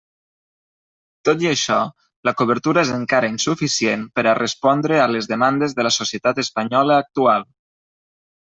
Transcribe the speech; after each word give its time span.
Tot 1.27 1.43
i 1.43 1.49
això 1.49 1.77
la 2.29 2.33
cobertura 2.39 2.85
és 2.87 2.93
encara 2.95 3.29
insuficient 3.35 4.07
per 4.17 4.25
a 4.25 4.35
respondre 4.41 4.99
a 5.03 5.07
les 5.13 5.31
demandes 5.35 5.79
de 5.81 5.89
la 5.89 5.95
societat 6.01 6.45
espanyola 6.49 7.01
actual. 7.07 7.49